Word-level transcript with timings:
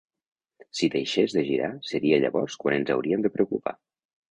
Si 0.79 0.89
deixés 0.95 1.35
de 1.35 1.43
girar, 1.51 1.69
seria 1.91 2.19
llavors 2.25 2.59
quan 2.65 2.79
ens 2.81 2.93
hauríem 2.97 3.29
de 3.29 3.35
preocupar. 3.39 3.79